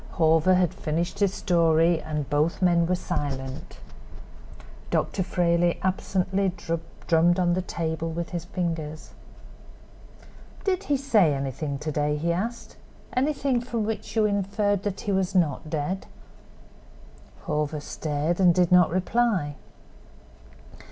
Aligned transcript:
Hawver 0.13 0.55
had 0.55 0.73
finished 0.73 1.19
his 1.19 1.31
story 1.31 2.01
and 2.01 2.27
both 2.27 2.59
men 2.59 2.87
were 2.87 2.95
silent. 2.95 3.77
Dr. 4.89 5.21
Frayley 5.21 5.77
absently 5.83 6.51
drummed 7.05 7.37
on 7.39 7.53
the 7.53 7.61
table 7.61 8.09
with 8.09 8.31
his 8.31 8.45
fingers. 8.45 9.11
"Did 10.63 10.85
he 10.85 10.97
say 10.97 11.35
anything 11.35 11.77
to 11.77 11.91
day?" 11.91 12.17
he 12.17 12.33
asked—"anything 12.33 13.61
from 13.61 13.83
which 13.85 14.15
you 14.15 14.25
inferred 14.25 14.81
that 14.81 15.01
he 15.01 15.11
was 15.11 15.35
not 15.35 15.69
dead?" 15.69 16.07
Hawver 17.43 17.79
stared 17.79 18.39
and 18.39 18.55
did 18.55 18.71
not 18.71 18.89
reply. 18.89 19.55